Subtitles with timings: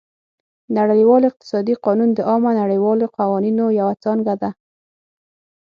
[0.77, 4.49] نړیوال اقتصادي قانون د عامه نړیوالو قوانینو یوه څانګه ده